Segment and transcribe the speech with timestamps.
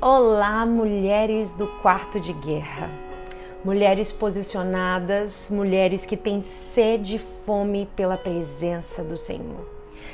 [0.00, 2.88] Olá, mulheres do quarto de guerra.
[3.64, 9.68] Mulheres posicionadas, mulheres que têm sede e fome pela presença do Senhor.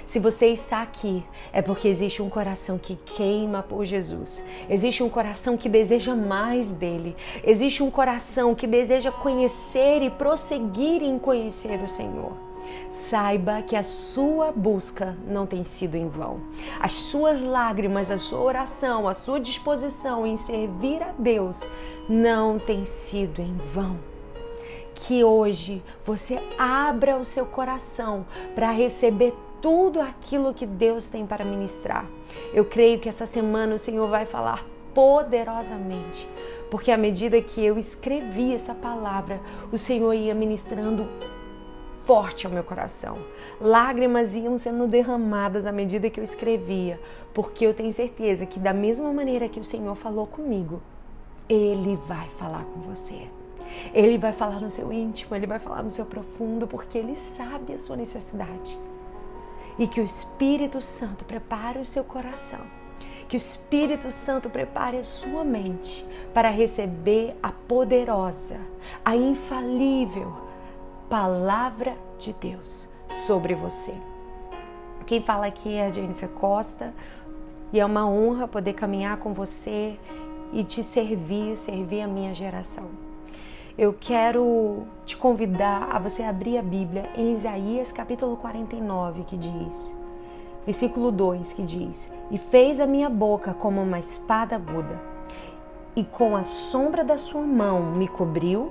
[0.06, 4.42] Se você está aqui, é porque existe um coração que queima por Jesus.
[4.70, 7.14] Existe um coração que deseja mais dele.
[7.44, 12.53] Existe um coração que deseja conhecer e prosseguir em conhecer o Senhor
[12.90, 16.40] saiba que a sua busca não tem sido em vão.
[16.80, 21.60] As suas lágrimas, a sua oração, a sua disposição em servir a Deus
[22.08, 23.98] não tem sido em vão.
[24.94, 31.44] Que hoje você abra o seu coração para receber tudo aquilo que Deus tem para
[31.44, 32.06] ministrar.
[32.52, 36.28] Eu creio que essa semana o Senhor vai falar poderosamente,
[36.70, 39.40] porque à medida que eu escrevi essa palavra,
[39.72, 41.08] o Senhor ia ministrando
[42.04, 43.18] forte ao meu coração.
[43.60, 47.00] Lágrimas iam sendo derramadas à medida que eu escrevia,
[47.32, 50.80] porque eu tenho certeza que, da mesma maneira que o Senhor falou comigo,
[51.48, 53.28] Ele vai falar com você.
[53.92, 57.72] Ele vai falar no seu íntimo, ele vai falar no seu profundo, porque ele sabe
[57.72, 58.78] a sua necessidade.
[59.78, 62.60] E que o Espírito Santo prepare o seu coração,
[63.28, 68.60] que o Espírito Santo prepare a sua mente para receber a poderosa,
[69.04, 70.32] a infalível,
[71.08, 72.88] palavra de Deus
[73.26, 73.94] sobre você.
[75.06, 76.94] Quem fala aqui é a Jennifer Costa
[77.72, 79.98] e é uma honra poder caminhar com você
[80.52, 82.88] e te servir, servir a minha geração.
[83.76, 89.94] Eu quero te convidar a você abrir a Bíblia em Isaías capítulo 49, que diz,
[90.64, 95.00] versículo 2, que diz: E fez a minha boca como uma espada aguda,
[95.96, 98.70] e com a sombra da sua mão me cobriu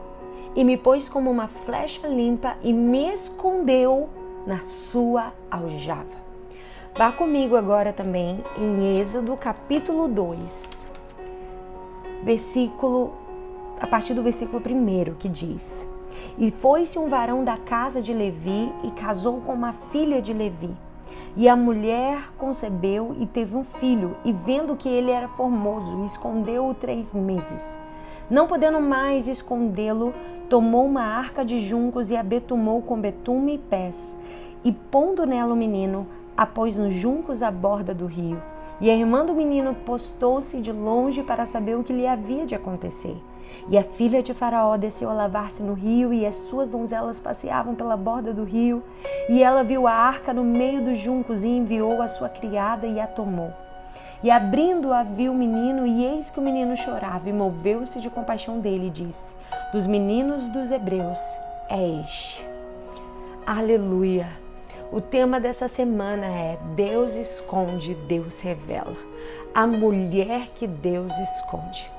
[0.55, 4.09] e me pôs como uma flecha limpa e me escondeu
[4.45, 6.23] na sua aljava.
[6.95, 10.87] Vá comigo agora também em Êxodo capítulo 2,
[12.23, 13.13] versículo
[13.79, 15.87] a partir do versículo 1 que diz:
[16.37, 20.75] E foi-se um varão da casa de Levi e casou com uma filha de Levi.
[21.35, 26.75] E a mulher concebeu e teve um filho, e vendo que ele era formoso, escondeu-o
[26.75, 27.77] três meses.
[28.29, 30.13] Não podendo mais escondê-lo,
[30.53, 34.15] tomou uma arca de juncos e a betumou com betume e pés,
[34.63, 36.05] e pondo nela o menino,
[36.37, 38.39] a pôs nos juncos à borda do rio.
[38.79, 42.53] E a irmã do menino postou-se de longe para saber o que lhe havia de
[42.53, 43.17] acontecer.
[43.67, 47.73] E a filha de Faraó desceu a lavar-se no rio, e as suas donzelas passeavam
[47.73, 48.83] pela borda do rio.
[49.27, 52.99] E ela viu a arca no meio dos juncos e enviou a sua criada e
[52.99, 53.51] a tomou.
[54.23, 58.59] E abrindo-a, viu o menino, e eis que o menino chorava, e moveu-se de compaixão
[58.59, 59.33] dele, e disse:
[59.73, 61.19] Dos meninos dos hebreus
[61.69, 62.47] é este.
[63.45, 64.29] Aleluia!
[64.93, 68.95] O tema dessa semana é Deus esconde, Deus revela.
[69.53, 71.91] A mulher que Deus esconde.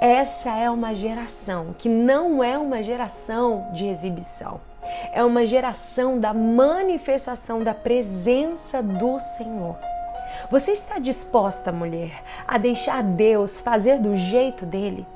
[0.00, 4.60] Essa é uma geração que não é uma geração de exibição.
[5.12, 9.76] É uma geração da manifestação da presença do Senhor.
[10.50, 15.06] Você está disposta, mulher, a deixar Deus fazer do jeito dele?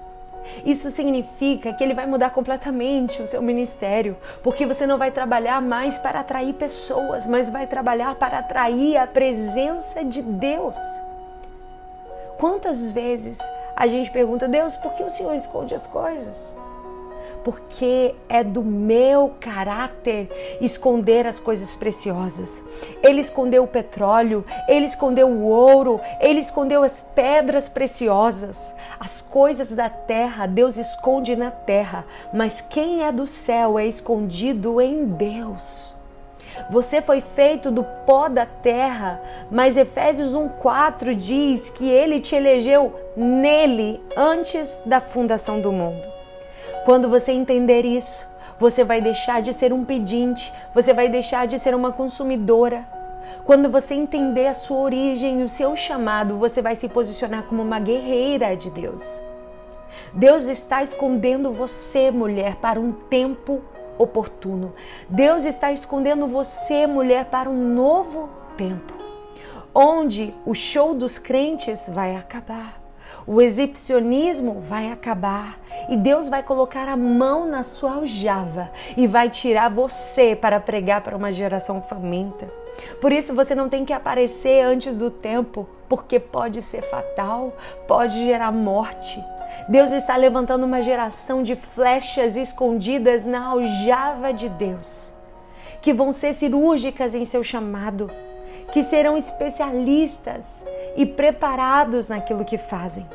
[0.65, 5.61] Isso significa que ele vai mudar completamente o seu ministério, porque você não vai trabalhar
[5.61, 10.77] mais para atrair pessoas, mas vai trabalhar para atrair a presença de Deus.
[12.39, 13.39] Quantas vezes
[13.77, 16.57] a gente pergunta, Deus, por que o Senhor esconde as coisas?
[17.45, 22.63] Porque é do meu caráter esconder as coisas preciosas.
[23.03, 28.73] Ele escondeu o petróleo, ele escondeu o ouro, ele escondeu as pedras preciosas.
[28.99, 34.81] As coisas da terra, Deus esconde na terra, mas quem é do céu é escondido
[34.81, 35.95] em Deus.
[36.71, 42.93] Você foi feito do pó da terra, mas Efésios 1:4 diz que ele te elegeu
[43.17, 46.18] nele antes da fundação do mundo.
[46.85, 48.27] Quando você entender isso,
[48.59, 52.87] você vai deixar de ser um pedinte, você vai deixar de ser uma consumidora.
[53.45, 57.63] Quando você entender a sua origem e o seu chamado, você vai se posicionar como
[57.63, 59.21] uma guerreira de Deus.
[60.13, 63.63] Deus está escondendo você, mulher, para um tempo
[63.99, 64.75] oportuno.
[65.09, 68.95] Deus está escondendo você, mulher, para um novo tempo,
[69.75, 72.78] onde o show dos crentes vai acabar.
[73.27, 79.31] O exibicionismo vai acabar e Deus vai colocar a mão na sua aljava e vai
[79.31, 82.51] tirar você para pregar para uma geração faminta.
[83.01, 87.57] Por isso você não tem que aparecer antes do tempo, porque pode ser fatal,
[87.87, 89.23] pode gerar morte.
[89.69, 95.13] Deus está levantando uma geração de flechas escondidas na aljava de Deus,
[95.83, 98.11] que vão ser cirúrgicas em seu chamado,
[98.73, 100.47] que serão especialistas
[100.99, 103.07] e preparados naquilo que fazem.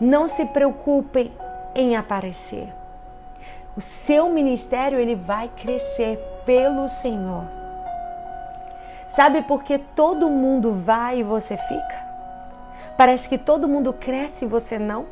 [0.00, 1.32] Não se preocupem
[1.74, 2.72] em aparecer.
[3.76, 7.44] O seu ministério ele vai crescer pelo Senhor.
[9.08, 12.10] Sabe por que todo mundo vai e você fica?
[12.96, 15.06] Parece que todo mundo cresce e você não?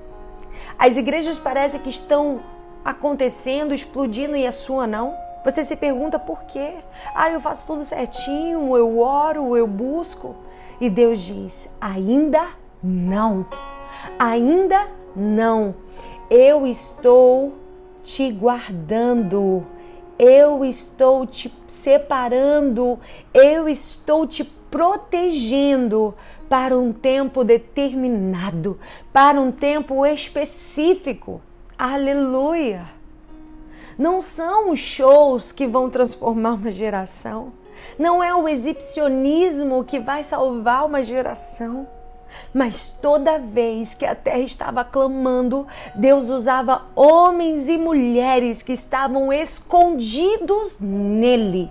[0.79, 2.39] As igrejas parecem que estão
[2.85, 5.17] acontecendo, explodindo e a sua não?
[5.45, 6.75] Você se pergunta por quê?
[7.13, 10.37] Ah, eu faço tudo certinho, eu oro, eu busco.
[10.81, 12.49] E Deus diz: ainda
[12.83, 13.47] não.
[14.19, 15.75] Ainda não.
[16.31, 17.55] Eu estou
[18.03, 19.67] te guardando.
[20.19, 22.99] Eu estou te separando.
[23.33, 26.15] Eu estou te protegendo
[26.49, 28.79] para um tempo determinado,
[29.13, 31.41] para um tempo específico.
[31.77, 32.87] Aleluia!
[33.99, 37.53] Não são os shows que vão transformar uma geração.
[37.99, 41.87] Não é o exibicionismo que vai salvar uma geração.
[42.53, 49.33] Mas toda vez que a terra estava clamando, Deus usava homens e mulheres que estavam
[49.33, 51.71] escondidos nele.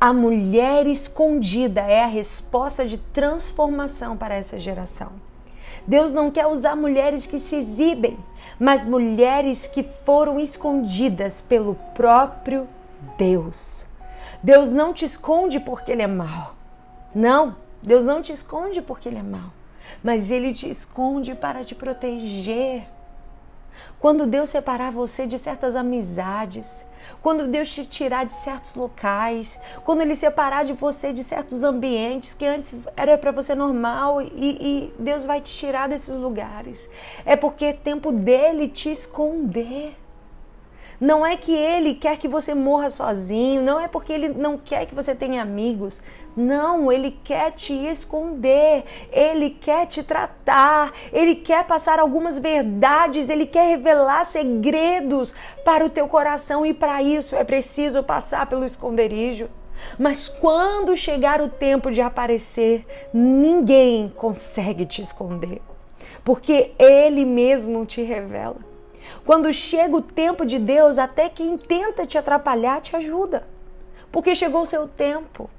[0.00, 5.12] A mulher escondida é a resposta de transformação para essa geração.
[5.86, 8.18] Deus não quer usar mulheres que se exibem,
[8.58, 12.68] mas mulheres que foram escondidas pelo próprio
[13.16, 13.86] Deus.
[14.42, 16.54] Deus não te esconde porque ele é mau.
[17.14, 19.52] Não, Deus não te esconde porque ele é mau,
[20.02, 22.86] mas ele te esconde para te proteger.
[24.00, 26.84] Quando Deus separar você de certas amizades,
[27.22, 32.34] quando Deus te tirar de certos locais, quando Ele separar de você de certos ambientes
[32.34, 36.88] que antes era para você normal e, e, Deus vai te tirar desses lugares,
[37.24, 39.96] é porque é tempo dele te esconder.
[41.00, 44.84] Não é que ele quer que você morra sozinho, não é porque ele não quer
[44.86, 46.00] que você tenha amigos.
[46.36, 53.44] Não, ele quer te esconder, ele quer te tratar, ele quer passar algumas verdades, ele
[53.46, 55.34] quer revelar segredos
[55.64, 59.48] para o teu coração e para isso é preciso passar pelo esconderijo.
[59.98, 65.60] Mas quando chegar o tempo de aparecer, ninguém consegue te esconder,
[66.24, 68.67] porque ele mesmo te revela.
[69.24, 73.46] Quando chega o tempo de Deus, até quem tenta te atrapalhar te ajuda,
[74.10, 75.50] porque chegou o seu tempo.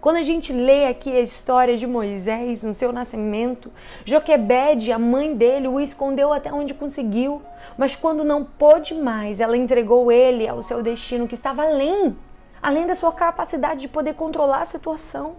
[0.00, 3.70] Quando a gente lê aqui a história de Moisés no seu nascimento,
[4.04, 7.40] Joquebede, a mãe dele, o escondeu até onde conseguiu,
[7.78, 12.16] mas quando não pôde mais, ela entregou ele ao seu destino que estava além,
[12.60, 15.36] além da sua capacidade de poder controlar a situação.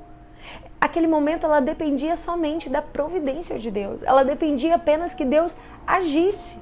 [0.80, 4.04] Aquele momento ela dependia somente da providência de Deus.
[4.04, 5.58] Ela dependia apenas que Deus
[5.88, 6.58] agisse.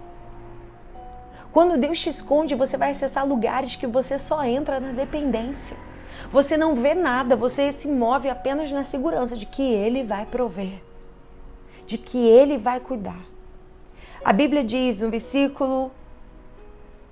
[1.52, 5.76] Quando Deus te esconde, você vai acessar lugares que você só entra na dependência.
[6.32, 10.82] Você não vê nada, você se move apenas na segurança de que Ele vai prover,
[11.86, 13.20] de que Ele vai cuidar.
[14.24, 15.92] A Bíblia diz no versículo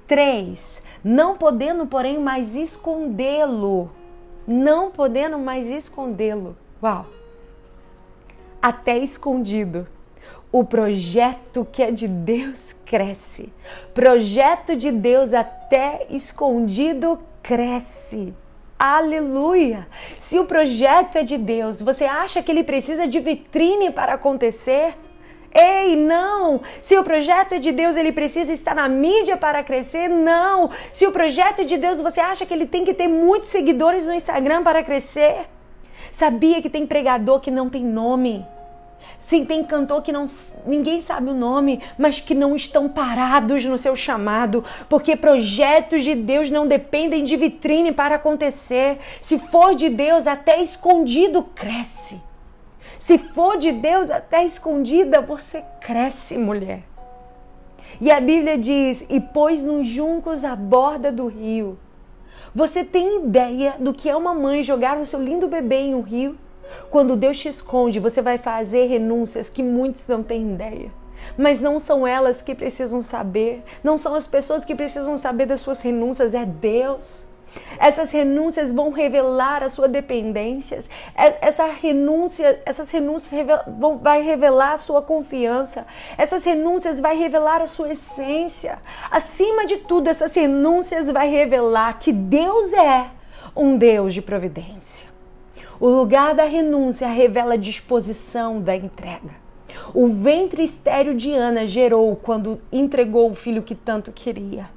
[0.08, 3.90] 3: Não podendo, porém, mais escondê-lo,
[4.50, 6.58] não podendo mais escondê-lo.
[6.82, 7.06] Uau!
[8.60, 9.88] Até escondido
[10.52, 13.54] o projeto que é de Deus cresce.
[13.94, 18.34] Projeto de Deus até escondido cresce.
[18.78, 19.88] Aleluia!
[20.20, 24.96] Se o projeto é de Deus, você acha que ele precisa de vitrine para acontecer?
[25.54, 26.62] Ei, não!
[26.82, 30.08] Se o projeto é de Deus, ele precisa estar na mídia para crescer?
[30.08, 30.70] Não!
[30.94, 34.06] Se o projeto é de Deus, você acha que ele tem que ter muitos seguidores
[34.06, 35.48] no Instagram para crescer?
[36.12, 38.46] Sabia que tem pregador que não tem nome?
[39.22, 40.26] Sim, tem cantor que não,
[40.66, 46.16] ninguém sabe o nome, mas que não estão parados no seu chamado, porque projetos de
[46.16, 48.98] Deus não dependem de vitrine para acontecer.
[49.22, 52.29] Se for de Deus, até escondido cresce.
[53.10, 56.84] Se for de Deus, até escondida, você cresce, mulher.
[58.00, 61.80] E a Bíblia diz: e pôs nos juncos à borda do rio.
[62.54, 66.02] Você tem ideia do que é uma mãe jogar o seu lindo bebê em um
[66.02, 66.38] rio?
[66.92, 70.92] Quando Deus te esconde, você vai fazer renúncias que muitos não têm ideia.
[71.36, 75.62] Mas não são elas que precisam saber, não são as pessoas que precisam saber das
[75.62, 77.26] suas renúncias, é Deus.
[77.78, 80.90] Essas renúncias vão revelar as suas dependências.
[81.16, 83.46] É, essa renúncia, essas renúncias
[83.80, 85.86] vão, vai revelar a sua confiança.
[86.18, 88.80] Essas renúncias vai revelar a sua essência.
[89.10, 93.08] Acima de tudo, essas renúncias vai revelar que Deus é
[93.56, 95.08] um Deus de providência.
[95.80, 99.50] O lugar da renúncia revela a disposição da entrega.
[99.94, 104.70] O ventre estéreo de Ana gerou quando entregou o filho que tanto queria.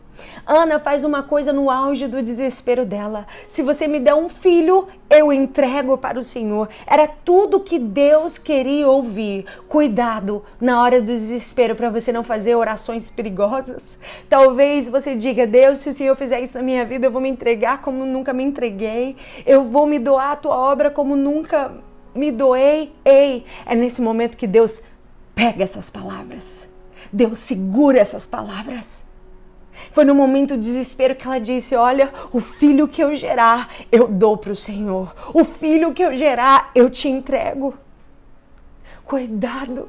[0.46, 3.26] Ana faz uma coisa no auge do desespero dela.
[3.46, 6.68] Se você me der um filho, eu entrego para o Senhor.
[6.86, 9.44] Era tudo que Deus queria ouvir.
[9.68, 13.96] Cuidado na hora do desespero para você não fazer orações perigosas.
[14.28, 17.28] Talvez você diga: Deus, se o Senhor fizer isso na minha vida, eu vou me
[17.28, 19.16] entregar como nunca me entreguei.
[19.46, 21.72] Eu vou me doar a tua obra como nunca
[22.14, 22.92] me doei.
[23.04, 24.82] Ei, é nesse momento que Deus
[25.34, 26.68] pega essas palavras.
[27.12, 29.01] Deus segura essas palavras
[29.92, 34.06] foi no momento de desespero que ela disse: Olha, o filho que eu gerar, eu
[34.08, 35.14] dou para o Senhor.
[35.34, 37.74] O filho que eu gerar, eu te entrego.
[39.04, 39.88] Cuidado,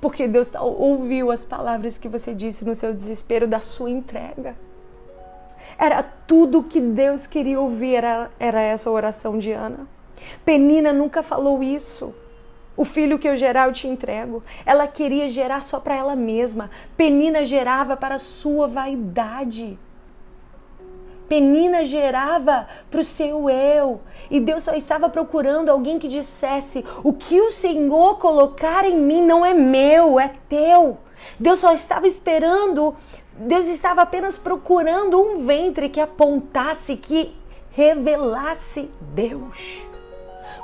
[0.00, 4.56] porque Deus tá, ouviu as palavras que você disse no seu desespero da sua entrega.
[5.78, 9.86] Era tudo que Deus queria ouvir, era, era essa oração de Ana.
[10.44, 12.14] Penina nunca falou isso.
[12.76, 14.42] O filho que eu gerar eu te entrego.
[14.64, 16.70] Ela queria gerar só para ela mesma.
[16.96, 19.78] Penina gerava para sua vaidade.
[21.28, 24.00] Penina gerava para o seu eu.
[24.30, 29.22] E Deus só estava procurando alguém que dissesse: O que o Senhor colocar em mim
[29.22, 30.98] não é meu, é teu.
[31.38, 32.96] Deus só estava esperando,
[33.36, 37.34] Deus estava apenas procurando um ventre que apontasse, que
[37.70, 39.91] revelasse Deus.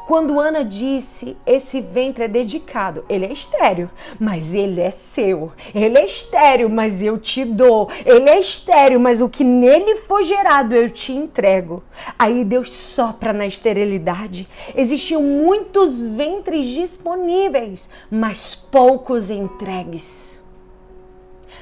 [0.07, 5.53] Quando Ana disse, esse ventre é dedicado, ele é estéreo, mas ele é seu.
[5.75, 7.91] Ele é estéreo, mas eu te dou.
[8.07, 11.85] Ele é estéreo, mas o que nele for gerado eu te entrego.
[12.19, 14.49] Aí Deus sopra na esterilidade.
[14.75, 20.43] Existiam muitos ventres disponíveis, mas poucos entregues.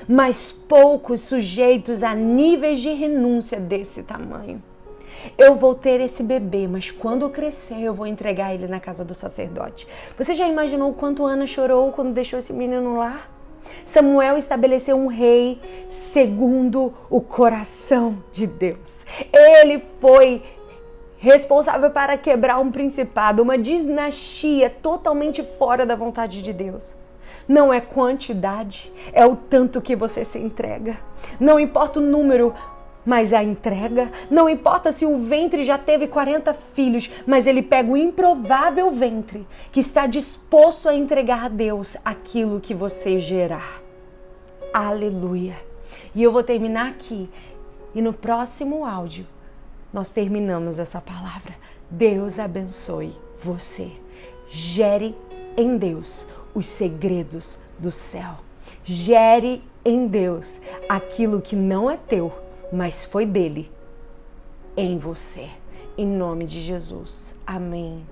[0.09, 4.63] Mas poucos sujeitos a níveis de renúncia desse tamanho.
[5.37, 9.15] Eu vou ter esse bebê, mas quando crescer eu vou entregar ele na casa do
[9.15, 9.87] sacerdote.
[10.19, 13.29] Você já imaginou o quanto Ana chorou quando deixou esse menino lá?
[13.85, 19.05] Samuel estabeleceu um rei segundo o coração de Deus.
[19.33, 20.43] Ele foi
[21.19, 26.95] responsável para quebrar um principado, uma dinastia totalmente fora da vontade de Deus.
[27.49, 30.99] Não é quantidade, é o tanto que você se entrega.
[31.39, 32.53] Não importa o número,
[33.07, 37.91] mas a entrega, não importa se o ventre já teve 40 filhos, mas ele pega
[37.91, 43.81] o improvável ventre que está disposto a entregar a Deus aquilo que você gerar.
[44.75, 45.57] Aleluia.
[46.15, 47.31] E eu vou terminar aqui.
[47.95, 49.27] E no próximo áudio,
[49.93, 51.55] nós terminamos essa palavra.
[51.89, 53.93] Deus abençoe você.
[54.49, 55.15] Gere
[55.57, 58.39] em Deus os segredos do céu.
[58.85, 62.33] Gere em Deus aquilo que não é teu
[62.73, 63.71] mas foi dele
[64.77, 65.49] em você.
[65.97, 67.35] Em nome de Jesus.
[67.47, 68.07] Amém.